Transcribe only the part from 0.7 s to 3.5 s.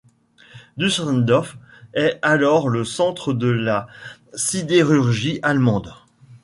Düsseldorf est alors le centre de